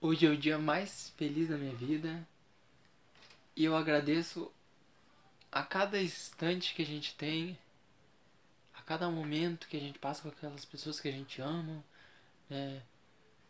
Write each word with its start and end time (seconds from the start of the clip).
Hoje 0.00 0.26
é 0.26 0.30
o 0.30 0.36
dia 0.36 0.56
mais 0.58 1.12
feliz 1.16 1.48
da 1.48 1.56
minha 1.56 1.74
vida 1.74 2.24
e 3.56 3.64
eu 3.64 3.74
agradeço 3.74 4.48
a 5.50 5.64
cada 5.64 6.00
instante 6.00 6.72
que 6.72 6.82
a 6.82 6.86
gente 6.86 7.16
tem, 7.16 7.58
a 8.74 8.80
cada 8.82 9.10
momento 9.10 9.66
que 9.66 9.76
a 9.76 9.80
gente 9.80 9.98
passa 9.98 10.22
com 10.22 10.28
aquelas 10.28 10.64
pessoas 10.64 11.00
que 11.00 11.08
a 11.08 11.12
gente 11.12 11.42
ama. 11.42 11.82
Né? 12.48 12.80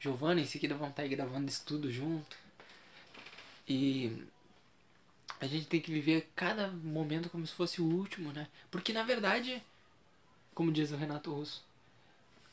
Giovanna, 0.00 0.40
em 0.40 0.46
seguida 0.46 0.74
vão 0.74 0.88
estar 0.88 1.02
aí 1.02 1.10
gravando 1.10 1.50
isso 1.50 1.66
tudo 1.66 1.92
junto. 1.92 2.34
E 3.68 4.26
a 5.38 5.46
gente 5.46 5.66
tem 5.66 5.82
que 5.82 5.92
viver 5.92 6.30
cada 6.34 6.68
momento 6.68 7.28
como 7.28 7.46
se 7.46 7.52
fosse 7.52 7.82
o 7.82 7.84
último, 7.84 8.32
né? 8.32 8.48
Porque 8.70 8.94
na 8.94 9.02
verdade, 9.02 9.62
como 10.54 10.72
diz 10.72 10.92
o 10.92 10.96
Renato 10.96 11.30
Russo, 11.30 11.62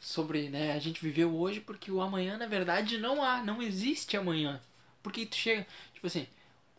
sobre, 0.05 0.49
né, 0.49 0.73
a 0.73 0.79
gente 0.79 1.01
viveu 1.01 1.35
hoje 1.35 1.59
porque 1.59 1.91
o 1.91 1.99
amanhã 1.99 2.37
na 2.37 2.45
verdade 2.45 2.99
não 2.99 3.23
há, 3.23 3.43
não 3.43 3.59
existe 3.59 4.15
amanhã. 4.15 4.61
Porque 5.01 5.25
tu 5.25 5.35
chega, 5.35 5.65
tipo 5.95 6.05
assim, 6.05 6.27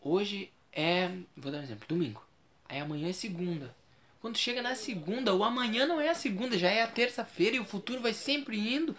hoje 0.01 0.49
é, 0.71 1.11
vou 1.35 1.51
dar 1.51 1.57
um 1.57 1.63
exemplo, 1.63 1.85
domingo. 1.89 2.25
Aí 2.69 2.79
amanhã 2.79 3.09
é 3.09 3.13
segunda. 3.13 3.75
Quando 4.21 4.37
chega 4.37 4.61
na 4.61 4.75
segunda, 4.75 5.35
o 5.35 5.43
amanhã 5.43 5.85
não 5.85 5.99
é 5.99 6.07
a 6.07 6.15
segunda, 6.15 6.57
já 6.57 6.69
é 6.69 6.81
a 6.81 6.87
terça-feira 6.87 7.57
e 7.57 7.59
o 7.59 7.65
futuro 7.65 7.99
vai 7.99 8.13
sempre 8.13 8.57
indo. 8.57 8.95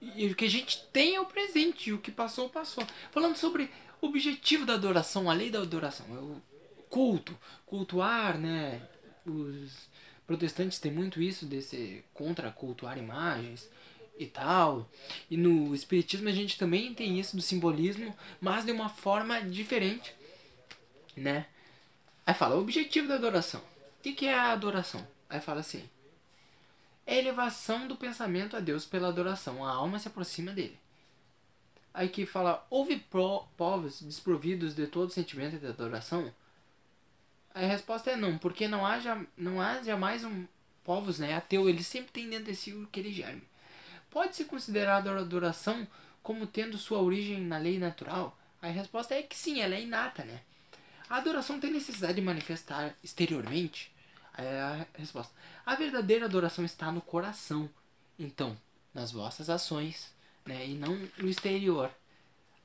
E 0.00 0.26
o 0.26 0.36
que 0.36 0.44
a 0.44 0.50
gente 0.50 0.84
tem 0.92 1.16
é 1.16 1.20
o 1.20 1.26
presente, 1.26 1.90
e 1.90 1.92
o 1.92 1.98
que 1.98 2.12
passou, 2.12 2.48
passou. 2.48 2.86
Falando 3.10 3.34
sobre 3.34 3.68
o 4.00 4.06
objetivo 4.06 4.64
da 4.64 4.74
adoração, 4.74 5.28
a 5.28 5.34
lei 5.34 5.50
da 5.50 5.58
adoração, 5.58 6.06
é 6.10 6.18
o 6.18 6.40
culto, 6.88 7.36
cultuar, 7.66 8.38
né? 8.38 8.80
Os 9.26 9.88
protestantes 10.26 10.78
têm 10.78 10.92
muito 10.92 11.22
isso 11.22 11.46
desse 11.46 12.04
contra 12.12 12.50
cultuar 12.50 12.98
imagens 12.98 13.68
e 14.18 14.26
tal. 14.26 14.88
E 15.30 15.36
no 15.36 15.74
espiritismo 15.74 16.28
a 16.28 16.32
gente 16.32 16.58
também 16.58 16.94
tem 16.94 17.18
isso 17.18 17.36
do 17.36 17.42
simbolismo, 17.42 18.16
mas 18.40 18.64
de 18.64 18.72
uma 18.72 18.88
forma 18.88 19.40
diferente, 19.42 20.14
né? 21.16 21.46
Aí 22.26 22.34
fala 22.34 22.56
o 22.56 22.60
objetivo 22.60 23.08
da 23.08 23.14
adoração. 23.14 23.60
O 23.60 24.02
que, 24.02 24.12
que 24.12 24.26
é 24.26 24.34
a 24.34 24.52
adoração? 24.52 25.06
Aí 25.28 25.40
fala 25.40 25.60
assim: 25.60 25.88
é 27.06 27.18
elevação 27.18 27.86
do 27.86 27.96
pensamento 27.96 28.56
a 28.56 28.60
Deus 28.60 28.84
pela 28.84 29.08
adoração. 29.08 29.64
A 29.64 29.70
alma 29.70 29.98
se 29.98 30.08
aproxima 30.08 30.52
dele. 30.52 30.78
Aí 31.94 32.08
que 32.08 32.26
fala: 32.26 32.66
houve 32.68 32.96
povos 33.56 34.02
desprovidos 34.02 34.74
de 34.74 34.86
todo 34.86 35.12
sentimento 35.12 35.58
de 35.58 35.66
adoração? 35.66 36.32
A 37.56 37.60
resposta 37.60 38.10
é 38.10 38.16
não, 38.16 38.36
porque 38.36 38.68
não 38.68 38.84
há, 38.84 38.98
não 39.34 39.62
há 39.62 39.82
jamais 39.82 40.22
um 40.22 40.44
povos 40.84 41.18
né, 41.18 41.34
ateu, 41.34 41.66
ele 41.70 41.82
sempre 41.82 42.12
tem 42.12 42.28
dentro 42.28 42.52
de 42.52 42.54
si 42.54 42.74
o 42.74 42.86
que 42.88 43.00
ele 43.00 43.10
germe. 43.10 43.42
Pode-se 44.10 44.44
considerar 44.44 44.96
a 45.08 45.18
adoração 45.18 45.88
como 46.22 46.46
tendo 46.46 46.76
sua 46.76 47.00
origem 47.00 47.40
na 47.40 47.56
lei 47.56 47.78
natural? 47.78 48.38
A 48.60 48.66
resposta 48.66 49.14
é 49.14 49.22
que 49.22 49.34
sim, 49.34 49.62
ela 49.62 49.74
é 49.74 49.80
inata, 49.80 50.22
né? 50.22 50.42
A 51.08 51.16
adoração 51.16 51.58
tem 51.58 51.72
necessidade 51.72 52.16
de 52.16 52.20
manifestar 52.20 52.94
exteriormente? 53.02 53.90
É 54.36 54.60
a 54.60 54.86
resposta. 54.98 55.32
A 55.64 55.74
verdadeira 55.76 56.26
adoração 56.26 56.62
está 56.62 56.92
no 56.92 57.00
coração. 57.00 57.70
Então, 58.18 58.54
nas 58.92 59.12
vossas 59.12 59.48
ações, 59.48 60.12
né? 60.44 60.66
E 60.66 60.74
não 60.74 60.94
no 61.16 61.26
exterior. 61.26 61.90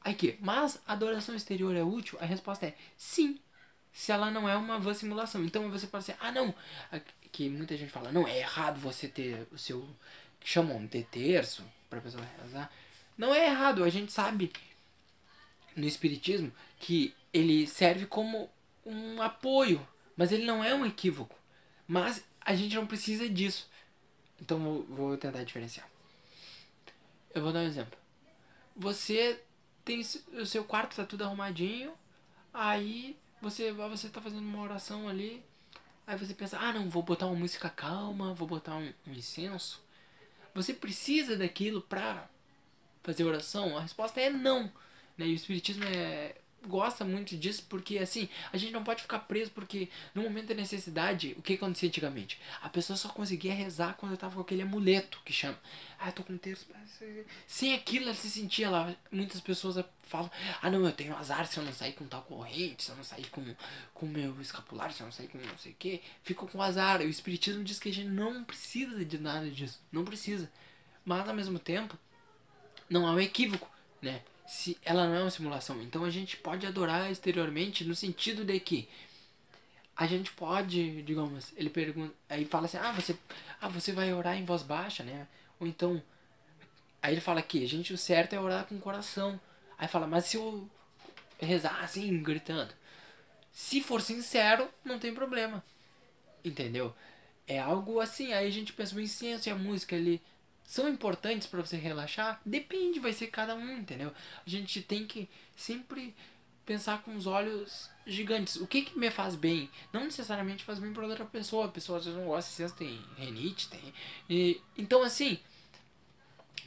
Aqui, 0.01 0.37
mas 0.41 0.81
a 0.85 0.91
adoração 0.91 1.33
exterior 1.33 1.77
é 1.77 1.83
útil? 1.83 2.17
A 2.19 2.25
resposta 2.25 2.65
é 2.65 2.75
sim, 2.97 3.39
se 3.93 4.11
ela 4.11 4.31
não 4.31 4.47
é 4.47 4.55
uma 4.55 4.79
vã 4.79 4.93
simulação. 4.93 5.43
Então 5.43 5.69
você 5.69 5.87
pode 5.87 6.05
ser, 6.05 6.15
ah 6.19 6.31
não, 6.31 6.53
que 7.31 7.49
muita 7.49 7.77
gente 7.77 7.91
fala, 7.91 8.11
não, 8.11 8.27
é 8.27 8.39
errado 8.39 8.79
você 8.79 9.07
ter 9.07 9.47
o 9.51 9.57
seu, 9.57 9.87
que 10.39 10.49
chamam 10.49 10.85
de 10.85 11.03
terço, 11.03 11.63
pra 11.89 12.01
pessoa 12.01 12.23
rezar. 12.41 12.71
Não 13.17 13.33
é 13.33 13.45
errado, 13.47 13.83
a 13.83 13.89
gente 13.89 14.11
sabe 14.11 14.51
no 15.75 15.85
espiritismo 15.85 16.51
que 16.79 17.13
ele 17.33 17.67
serve 17.67 18.05
como 18.05 18.49
um 18.85 19.21
apoio, 19.21 19.85
mas 20.15 20.31
ele 20.31 20.45
não 20.45 20.63
é 20.63 20.73
um 20.73 20.85
equívoco. 20.85 21.35
Mas 21.87 22.23
a 22.39 22.55
gente 22.55 22.75
não 22.75 22.87
precisa 22.87 23.29
disso. 23.29 23.69
Então 24.39 24.57
vou, 24.59 24.83
vou 24.83 25.17
tentar 25.17 25.43
diferenciar. 25.43 25.87
Eu 27.33 27.41
vou 27.41 27.53
dar 27.53 27.59
um 27.59 27.67
exemplo. 27.67 27.97
Você 28.75 29.41
tem 29.83 30.01
o 30.33 30.45
seu 30.45 30.63
quarto 30.63 30.95
tá 30.95 31.05
tudo 31.05 31.23
arrumadinho, 31.23 31.93
aí 32.53 33.17
você 33.41 33.71
você 33.71 34.09
tá 34.09 34.21
fazendo 34.21 34.41
uma 34.41 34.61
oração 34.61 35.09
ali, 35.09 35.43
aí 36.05 36.17
você 36.17 36.33
pensa: 36.33 36.59
"Ah, 36.59 36.73
não, 36.73 36.89
vou 36.89 37.03
botar 37.03 37.27
uma 37.27 37.35
música 37.35 37.69
calma, 37.69 38.33
vou 38.33 38.47
botar 38.47 38.75
um, 38.75 38.93
um 39.07 39.13
incenso". 39.13 39.83
Você 40.53 40.73
precisa 40.73 41.37
daquilo 41.37 41.81
para 41.81 42.29
fazer 43.03 43.23
oração? 43.23 43.77
A 43.77 43.81
resposta 43.81 44.19
é 44.19 44.29
não. 44.29 44.71
Né? 45.17 45.27
E 45.27 45.31
o 45.31 45.35
espiritismo 45.35 45.83
é 45.85 46.35
gosta 46.67 47.03
muito 47.03 47.35
disso 47.35 47.65
porque 47.67 47.97
assim, 47.97 48.29
a 48.51 48.57
gente 48.57 48.71
não 48.71 48.83
pode 48.83 49.01
ficar 49.01 49.19
preso 49.19 49.51
porque 49.51 49.89
no 50.13 50.23
momento 50.23 50.47
da 50.47 50.53
necessidade, 50.53 51.35
o 51.37 51.41
que 51.41 51.53
acontecia 51.53 51.89
antigamente? 51.89 52.39
A 52.61 52.69
pessoa 52.69 52.95
só 52.97 53.09
conseguia 53.09 53.53
rezar 53.53 53.95
quando 53.95 54.17
tava 54.17 54.35
com 54.35 54.41
aquele 54.41 54.61
amuleto 54.61 55.19
que 55.25 55.33
chama. 55.33 55.57
Ah, 55.99 56.11
tô 56.11 56.23
com 56.23 56.37
texto. 56.37 56.73
Sem 57.47 57.73
aquilo 57.73 58.05
ela 58.05 58.15
se 58.15 58.29
sentia 58.29 58.69
lá. 58.69 58.95
Muitas 59.11 59.39
pessoas 59.41 59.83
falam: 60.03 60.31
"Ah, 60.61 60.69
não, 60.69 60.85
eu 60.85 60.91
tenho 60.91 61.15
azar 61.15 61.45
se 61.45 61.57
eu 61.57 61.63
não 61.63 61.73
sair 61.73 61.93
com 61.93 62.05
tal 62.07 62.23
corrente, 62.23 62.83
se 62.83 62.89
eu 62.91 62.95
não 62.95 63.03
sair 63.03 63.29
com 63.29 63.43
com 63.93 64.05
meu 64.07 64.39
escapulário, 64.41 64.93
se 64.93 65.01
eu 65.01 65.05
não 65.05 65.11
sair 65.11 65.27
com 65.27 65.37
não 65.37 65.57
sei 65.57 65.71
o 65.73 65.75
que, 65.75 66.01
ficou 66.23 66.47
com 66.47 66.61
azar". 66.61 67.01
O 67.01 67.03
espiritismo 67.03 67.63
diz 67.63 67.79
que 67.79 67.89
a 67.89 67.93
gente 67.93 68.09
não 68.09 68.43
precisa 68.43 69.03
de 69.05 69.17
nada 69.17 69.49
disso, 69.49 69.79
não 69.91 70.03
precisa. 70.03 70.51
Mas 71.05 71.27
ao 71.27 71.35
mesmo 71.35 71.59
tempo, 71.59 71.97
não 72.89 73.07
há 73.07 73.13
um 73.13 73.19
equívoco, 73.19 73.69
né? 74.01 74.21
Se 74.51 74.77
ela 74.83 75.07
não 75.07 75.15
é 75.15 75.21
uma 75.21 75.29
simulação. 75.31 75.81
Então 75.81 76.03
a 76.03 76.09
gente 76.09 76.35
pode 76.35 76.67
adorar 76.67 77.09
exteriormente 77.09 77.85
no 77.85 77.95
sentido 77.95 78.43
de 78.43 78.59
que 78.59 78.89
a 79.95 80.05
gente 80.05 80.29
pode, 80.33 81.01
digamos, 81.03 81.53
ele 81.55 81.69
pergunta, 81.69 82.13
aí 82.27 82.43
fala 82.43 82.65
assim: 82.65 82.77
"Ah, 82.77 82.91
você, 82.91 83.17
ah, 83.61 83.69
você 83.69 83.93
vai 83.93 84.13
orar 84.13 84.37
em 84.37 84.43
voz 84.43 84.61
baixa, 84.61 85.03
né?" 85.03 85.25
Ou 85.57 85.65
então 85.65 86.03
aí 87.01 87.13
ele 87.13 87.21
fala 87.21 87.39
aqui, 87.39 87.63
a 87.63 87.67
gente 87.67 87.93
o 87.93 87.97
certo 87.97 88.33
é 88.33 88.41
orar 88.41 88.65
com 88.65 88.75
o 88.75 88.79
coração. 88.81 89.39
Aí 89.77 89.87
fala: 89.87 90.05
"Mas 90.05 90.25
se 90.25 90.35
eu 90.35 90.69
rezar 91.39 91.81
assim, 91.81 92.21
gritando, 92.21 92.73
se 93.53 93.79
for 93.81 94.01
sincero, 94.01 94.69
não 94.83 94.99
tem 94.99 95.13
problema." 95.13 95.63
Entendeu? 96.43 96.93
É 97.47 97.57
algo 97.57 98.01
assim, 98.01 98.33
aí 98.33 98.47
a 98.47 98.51
gente 98.51 98.73
pensa 98.73 98.95
o 98.97 99.01
incenso 99.01 99.47
e 99.47 99.51
a 99.51 99.55
música 99.55 99.95
ali 99.95 100.21
são 100.71 100.87
importantes 100.87 101.47
para 101.47 101.59
você 101.59 101.75
relaxar? 101.75 102.39
Depende, 102.45 102.97
vai 102.97 103.11
ser 103.11 103.27
cada 103.27 103.53
um, 103.53 103.79
entendeu? 103.79 104.13
A 104.47 104.49
gente 104.49 104.81
tem 104.81 105.05
que 105.05 105.29
sempre 105.53 106.15
pensar 106.65 107.01
com 107.01 107.13
os 107.13 107.27
olhos 107.27 107.89
gigantes. 108.07 108.55
O 108.55 108.65
que 108.65 108.83
que 108.83 108.97
me 108.97 109.11
faz 109.11 109.35
bem? 109.35 109.69
Não 109.91 110.05
necessariamente 110.05 110.63
faz 110.63 110.79
bem 110.79 110.93
para 110.93 111.05
outra 111.05 111.25
pessoa. 111.25 111.65
A 111.65 111.67
pessoa 111.67 111.97
às 111.97 112.05
vezes 112.05 112.17
não 112.17 112.25
gosta, 112.25 112.63
às 112.63 112.71
tem 112.71 113.03
renite, 113.17 113.67
tem. 113.67 113.93
E, 114.29 114.61
então, 114.77 115.03
assim, 115.03 115.41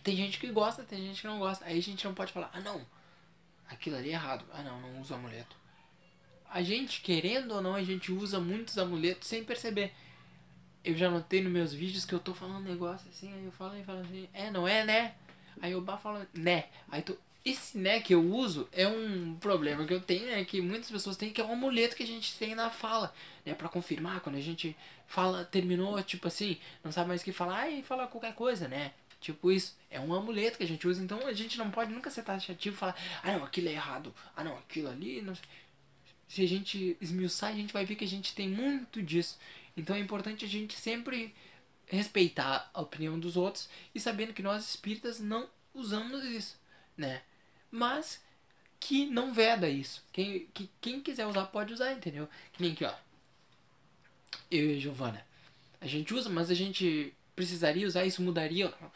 tem 0.03 0.15
gente 0.15 0.39
que 0.39 0.49
gosta, 0.49 0.83
tem 0.83 0.99
gente 0.99 1.23
que 1.23 1.27
não 1.27 1.39
gosta. 1.39 1.65
Aí 1.65 1.79
a 1.79 1.83
gente 1.83 2.05
não 2.05 2.13
pode 2.13 2.31
falar, 2.31 2.51
ah, 2.53 2.61
não, 2.61 2.87
aquilo 3.71 3.97
ali 3.97 4.11
é 4.11 4.13
errado. 4.13 4.45
Ah, 4.53 4.63
não, 4.63 4.83
não 4.83 5.01
uso 5.01 5.15
amuleto. 5.15 5.57
A 6.51 6.63
gente, 6.63 7.01
querendo 7.01 7.53
ou 7.53 7.63
não, 7.63 7.75
a 7.75 7.83
gente 7.83 8.13
usa 8.13 8.39
muitos 8.39 8.77
amuletos 8.77 9.27
sem 9.27 9.43
perceber 9.43 9.95
eu 10.85 10.97
já 10.97 11.11
notei 11.11 11.43
nos 11.43 11.53
meus 11.53 11.73
vídeos 11.73 12.05
que 12.05 12.15
eu 12.15 12.21
tô 12.21 12.35
falando 12.35 12.59
um 12.59 12.71
negócio 12.71 13.09
assim, 13.09 13.33
aí 13.33 13.45
eu 13.45 13.53
falo 13.53 13.77
e 13.77 13.85
falo 13.85 14.01
assim, 14.01 14.29
é, 14.33 14.51
não 14.51 14.69
é, 14.69 14.85
né? 14.85 15.15
Aí 15.61 15.75
o 15.75 15.81
Bá 15.81 15.97
fala, 15.97 16.29
né? 16.35 16.67
Aí 16.91 17.01
tu, 17.01 17.17
esse 17.45 17.79
né 17.79 18.01
que 18.01 18.15
eu 18.15 18.23
uso 18.23 18.69
é 18.73 18.87
um 18.87 19.37
problema 19.37 19.87
que 19.87 19.95
eu 19.95 20.01
tenho, 20.01 20.29
é 20.29 20.45
que 20.45 20.61
muitas 20.61 20.91
pessoas 20.91 21.17
têm, 21.17 21.33
que 21.33 21.41
é 21.41 21.45
um 21.45 21.53
amuleto 21.53 21.97
que 21.97 22.03
a 22.03 22.07
gente 22.07 22.37
tem 22.37 22.55
na 22.55 22.71
fala, 22.71 23.15
né? 23.45 23.55
Pra 23.55 23.69
confirmar, 23.69 24.21
quando 24.21 24.37
a 24.37 24.41
gente 24.41 24.77
fala, 25.07 25.45
terminou, 25.45 26.03
tipo 26.03 26.29
assim, 26.29 26.59
não 26.83 26.93
sabe 26.93 27.09
mais 27.09 27.23
o 27.23 27.25
que 27.25 27.33
falar, 27.33 27.71
e 27.71 27.83
fala 27.83 28.07
qualquer 28.07 28.35
coisa, 28.35 28.69
né? 28.69 28.93
Tipo 29.21 29.51
isso, 29.51 29.75
é 29.91 29.99
um 29.99 30.13
amuleto 30.13 30.59
que 30.59 30.65
a 30.65 30.69
gente 30.69 30.87
usa, 30.87 31.03
então 31.03 31.27
a 31.27 31.33
gente 31.33 31.57
não 31.57 31.71
pode 31.71 31.91
nunca 31.93 32.11
ser 32.11 32.23
taxativo 32.23 32.77
e 32.77 32.79
falar, 32.79 32.95
ah 33.23 33.33
não, 33.33 33.45
aquilo 33.45 33.69
é 33.69 33.73
errado, 33.73 34.15
ah 34.37 34.45
não, 34.45 34.59
aquilo 34.59 34.89
ali, 34.89 35.23
não 35.23 35.35
sei. 35.35 35.45
Se 36.29 36.43
a 36.43 36.49
gente 36.49 36.97
esmiuçar, 37.01 37.51
a 37.51 37.55
gente 37.55 37.73
vai 37.73 37.85
ver 37.85 37.95
que 37.95 38.05
a 38.05 38.09
gente 38.09 38.35
tem 38.35 38.49
muito 38.49 39.03
disso. 39.03 39.39
Então 39.77 39.97
é 39.97 39.99
importante 39.99 40.45
a 40.45 40.49
gente 40.49 40.79
sempre 40.79 41.35
respeitar 41.87 42.71
a 42.73 42.81
opinião 42.81 43.19
dos 43.19 43.37
outros 43.37 43.69
e 43.95 44.01
sabendo 44.01 44.33
que 44.33 44.43
nós 44.43 44.69
espíritas 44.69 45.21
não 45.21 45.49
usamos 45.75 46.25
isso, 46.25 46.59
né? 46.97 47.23
Mas 47.71 48.23
que 48.79 49.07
não 49.07 49.33
veda 49.33 49.69
isso. 49.69 50.05
Quem, 50.13 50.47
que, 50.53 50.71
quem 50.81 51.01
quiser 51.01 51.27
usar 51.27 51.47
pode 51.47 51.73
usar, 51.73 51.93
entendeu? 51.93 52.29
Que 52.53 52.63
nem 52.63 52.73
aqui, 52.73 52.85
ó. 52.85 52.95
Eu 54.51 54.71
e 54.71 54.77
a 54.77 54.81
Giovana. 54.81 55.27
A 55.81 55.87
gente 55.87 56.15
usa, 56.15 56.29
mas 56.29 56.51
a 56.51 56.55
gente 56.55 57.13
precisaria 57.35 57.87
usar 57.87 58.05
isso, 58.05 58.23
mudaria. 58.23 58.73
Não, 58.81 58.93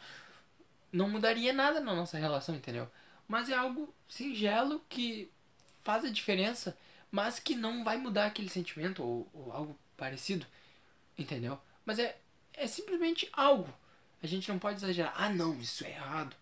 não 0.91 1.09
mudaria 1.09 1.51
nada 1.51 1.79
na 1.79 1.93
nossa 1.93 2.17
relação, 2.17 2.55
entendeu? 2.55 2.89
Mas 3.27 3.49
é 3.49 3.55
algo 3.55 3.93
singelo 4.07 4.81
que 4.87 5.29
faz 5.81 6.05
a 6.05 6.09
diferença, 6.09 6.77
mas 7.11 7.39
que 7.39 7.55
não 7.55 7.83
vai 7.83 7.97
mudar 7.97 8.25
aquele 8.27 8.49
sentimento 8.49 9.03
ou, 9.03 9.27
ou 9.33 9.51
algo 9.51 9.79
parecido. 9.97 10.45
Entendeu? 11.19 11.59
Mas 11.85 11.99
é, 11.99 12.17
é 12.53 12.67
simplesmente 12.67 13.29
algo. 13.33 13.71
A 14.23 14.27
gente 14.27 14.49
não 14.49 14.59
pode 14.59 14.77
exagerar. 14.77 15.13
Ah, 15.17 15.29
não, 15.29 15.59
isso 15.61 15.85
é 15.85 15.91
errado. 15.91 16.35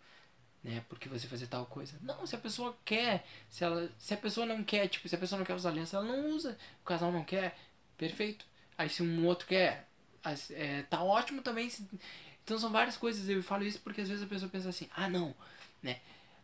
né? 0.63 0.83
Porque 0.89 1.09
você 1.09 1.27
fazer 1.27 1.47
tal 1.47 1.65
coisa. 1.65 1.97
Não, 2.01 2.25
se 2.27 2.35
a 2.35 2.39
pessoa 2.39 2.77
quer, 2.85 3.25
se 3.49 3.63
ela, 3.63 3.89
se 3.97 4.13
a 4.13 4.17
pessoa 4.17 4.45
não 4.45 4.63
quer, 4.63 4.87
tipo, 4.89 5.07
se 5.07 5.15
a 5.15 5.19
pessoa 5.19 5.39
não 5.39 5.45
quer 5.45 5.55
usar 5.55 5.69
aliança, 5.69 5.97
ela 5.97 6.05
não 6.05 6.29
usa. 6.31 6.57
O 6.81 6.85
casal 6.85 7.11
não 7.11 7.23
quer, 7.23 7.57
perfeito. 7.97 8.45
Aí 8.77 8.89
se 8.89 9.03
um 9.03 9.25
outro 9.25 9.47
quer, 9.47 9.87
é, 10.51 10.83
tá 10.83 11.03
ótimo 11.03 11.41
também. 11.41 11.71
Então 12.43 12.59
são 12.59 12.71
várias 12.71 12.97
coisas. 12.97 13.27
Eu 13.29 13.43
falo 13.43 13.63
isso 13.65 13.79
porque 13.81 14.01
às 14.01 14.09
vezes 14.09 14.23
a 14.23 14.27
pessoa 14.27 14.49
pensa 14.51 14.69
assim, 14.69 14.89
ah 14.95 15.09
não, 15.09 15.35
né? 15.81 15.99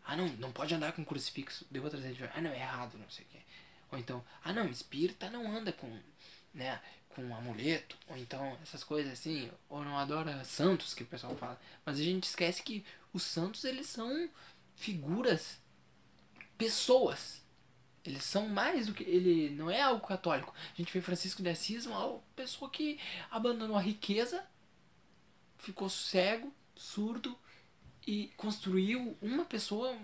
Ah 0.05 0.15
não, 0.17 0.27
não 0.33 0.51
pode 0.51 0.73
andar 0.75 0.93
com 0.93 1.05
crucifixo. 1.05 1.65
Deu 1.71 1.83
outra 1.83 1.99
vez, 1.99 2.17
ah 2.35 2.41
não, 2.41 2.51
é 2.51 2.59
errado, 2.59 2.97
não 2.97 3.09
sei 3.09 3.25
o 3.25 3.27
que. 3.29 3.39
Ou 3.91 3.97
então, 3.99 4.23
ah 4.43 4.53
não, 4.53 4.67
espírita 4.69 5.29
não 5.29 5.55
anda 5.55 5.71
com, 5.71 5.99
né, 6.53 6.79
com 7.15 7.35
amuleto. 7.35 7.97
Ou 8.07 8.17
então 8.17 8.57
essas 8.61 8.83
coisas 8.83 9.13
assim. 9.13 9.49
Ou 9.69 9.83
não 9.83 9.97
adora 9.97 10.43
santos, 10.43 10.93
que 10.93 11.03
o 11.03 11.07
pessoal 11.07 11.35
fala. 11.35 11.59
Mas 11.85 11.99
a 11.99 12.03
gente 12.03 12.25
esquece 12.25 12.63
que 12.63 12.85
os 13.13 13.23
santos, 13.23 13.63
eles 13.63 13.87
são 13.87 14.29
figuras, 14.75 15.59
pessoas. 16.57 17.41
Eles 18.05 18.23
são 18.23 18.49
mais 18.49 18.87
do 18.87 18.93
que. 18.93 19.03
Ele 19.03 19.49
não 19.51 19.69
é 19.69 19.81
algo 19.81 20.05
católico. 20.05 20.53
A 20.73 20.75
gente 20.75 20.91
vê 20.91 21.01
Francisco 21.01 21.41
de 21.41 21.49
Assis, 21.49 21.85
uma 21.85 22.19
pessoa 22.35 22.69
que 22.69 22.99
abandonou 23.31 23.77
a 23.77 23.81
riqueza, 23.81 24.45
ficou 25.57 25.89
cego, 25.89 26.53
surdo 26.75 27.37
e 28.05 28.31
construiu 28.35 29.17
uma 29.21 29.45
pessoa, 29.45 29.97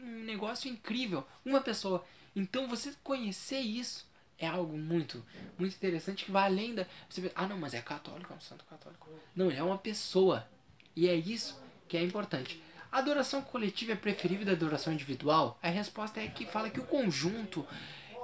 um 0.00 0.24
negócio 0.24 0.68
incrível. 0.68 1.26
Uma 1.44 1.60
pessoa. 1.60 2.04
Então 2.34 2.66
você 2.66 2.92
conhecer 3.04 3.60
isso 3.60 4.10
é 4.38 4.46
algo 4.46 4.76
muito, 4.76 5.24
muito 5.58 5.74
interessante 5.74 6.24
que 6.24 6.30
vai 6.30 6.44
além 6.44 6.74
da. 6.74 6.86
Você 7.08 7.20
vê, 7.20 7.32
ah, 7.34 7.46
não, 7.46 7.58
mas 7.58 7.74
é 7.74 7.80
católico, 7.80 8.32
é 8.32 8.36
um 8.36 8.40
santo 8.40 8.64
católico. 8.64 9.08
Não, 9.34 9.50
ele 9.50 9.58
é 9.58 9.62
uma 9.62 9.78
pessoa. 9.78 10.46
E 10.94 11.08
é 11.08 11.14
isso 11.14 11.60
que 11.88 11.96
é 11.96 12.02
importante. 12.02 12.62
A 12.90 12.98
adoração 12.98 13.40
coletiva 13.40 13.92
é 13.92 13.96
preferível 13.96 14.44
da 14.44 14.52
adoração 14.52 14.92
individual? 14.92 15.58
A 15.62 15.68
resposta 15.68 16.20
é 16.20 16.26
que 16.28 16.44
fala 16.44 16.68
que 16.68 16.80
o 16.80 16.84
conjunto 16.84 17.66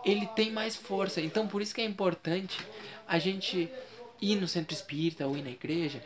ele 0.04 0.26
tem 0.28 0.52
mais 0.52 0.76
força. 0.76 1.20
Então 1.20 1.48
por 1.48 1.62
isso 1.62 1.74
que 1.74 1.80
é 1.80 1.84
importante 1.84 2.58
a 3.06 3.18
gente 3.18 3.70
ir 4.20 4.36
no 4.36 4.48
centro 4.48 4.74
espírita 4.74 5.26
ou 5.26 5.36
ir 5.36 5.42
na 5.42 5.50
igreja. 5.50 6.02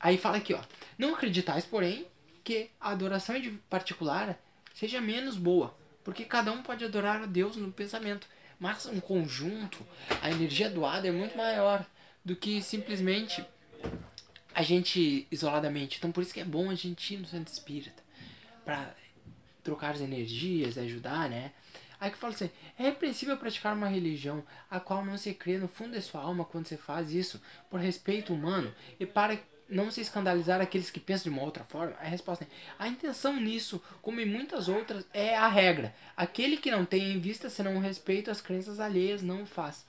Aí 0.00 0.18
fala 0.18 0.38
aqui, 0.38 0.52
ó. 0.52 0.60
Não 0.98 1.14
acreditais, 1.14 1.64
porém, 1.64 2.06
que 2.42 2.70
a 2.80 2.90
adoração 2.90 3.36
particular 3.70 4.36
seja 4.74 5.00
menos 5.00 5.36
boa, 5.36 5.76
porque 6.02 6.24
cada 6.24 6.50
um 6.50 6.62
pode 6.62 6.84
adorar 6.84 7.22
a 7.22 7.26
Deus 7.26 7.56
no 7.56 7.70
pensamento, 7.70 8.26
mas 8.62 8.86
um 8.86 9.00
conjunto, 9.00 9.84
a 10.22 10.30
energia 10.30 10.70
doada 10.70 11.08
é 11.08 11.10
muito 11.10 11.36
maior 11.36 11.84
do 12.24 12.36
que 12.36 12.62
simplesmente 12.62 13.44
a 14.54 14.62
gente 14.62 15.26
isoladamente. 15.32 15.98
Então 15.98 16.12
por 16.12 16.22
isso 16.22 16.32
que 16.32 16.38
é 16.38 16.44
bom 16.44 16.70
a 16.70 16.74
gente 16.76 17.12
ir 17.12 17.16
no 17.16 17.26
centro 17.26 17.52
espírita. 17.52 18.00
Pra 18.64 18.94
trocar 19.64 19.96
as 19.96 20.00
energias, 20.00 20.78
ajudar, 20.78 21.28
né? 21.28 21.50
Aí 21.98 22.12
que 22.12 22.16
fala 22.16 22.34
assim, 22.34 22.50
é 22.78 22.84
repreensível 22.84 23.36
praticar 23.36 23.74
uma 23.74 23.88
religião 23.88 24.44
a 24.70 24.78
qual 24.78 25.04
não 25.04 25.18
se 25.18 25.34
crê 25.34 25.58
no 25.58 25.66
fundo 25.66 25.96
de 25.96 26.00
sua 26.00 26.20
alma 26.20 26.44
quando 26.44 26.68
se 26.68 26.76
faz 26.76 27.12
isso 27.12 27.42
por 27.68 27.80
respeito 27.80 28.32
humano 28.32 28.72
e 29.00 29.04
para 29.04 29.40
não 29.72 29.90
se 29.90 30.00
escandalizar 30.00 30.60
aqueles 30.60 30.90
que 30.90 31.00
pensam 31.00 31.32
de 31.32 31.38
uma 31.38 31.44
outra 31.44 31.64
forma? 31.64 31.94
A 32.00 32.04
resposta 32.04 32.44
é: 32.44 32.46
a 32.78 32.86
intenção 32.86 33.36
nisso, 33.40 33.82
como 34.00 34.20
em 34.20 34.26
muitas 34.26 34.68
outras, 34.68 35.04
é 35.12 35.36
a 35.36 35.48
regra. 35.48 35.94
Aquele 36.16 36.56
que 36.56 36.70
não 36.70 36.84
tem 36.84 37.12
em 37.12 37.18
vista 37.18 37.48
senão 37.48 37.76
o 37.76 37.80
respeito 37.80 38.30
às 38.30 38.40
crenças 38.40 38.78
alheias 38.78 39.22
não 39.22 39.46
faz. 39.46 39.84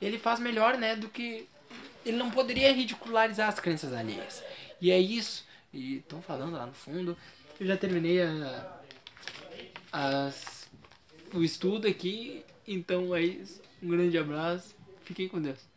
Ele 0.00 0.18
faz 0.18 0.38
melhor, 0.38 0.76
né, 0.76 0.96
do 0.96 1.08
que 1.08 1.48
ele 2.04 2.16
não 2.16 2.30
poderia 2.30 2.72
ridicularizar 2.72 3.48
as 3.48 3.60
crenças 3.60 3.92
alheias. 3.92 4.42
E 4.80 4.90
é 4.90 4.98
isso. 4.98 5.46
E 5.72 5.96
estão 5.96 6.20
falando 6.20 6.52
lá 6.52 6.66
no 6.66 6.74
fundo. 6.74 7.16
Eu 7.58 7.66
já 7.66 7.76
terminei 7.76 8.20
a, 9.92 10.32
o 11.32 11.42
estudo 11.42 11.86
aqui. 11.86 12.44
Então 12.66 13.14
é 13.14 13.22
isso. 13.22 13.62
Um 13.82 13.88
grande 13.88 14.18
abraço. 14.18 14.74
Fiquem 15.04 15.28
com 15.28 15.40
Deus. 15.40 15.71